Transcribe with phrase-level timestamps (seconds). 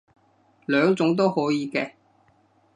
[0.65, 1.91] 兩種都可以嘅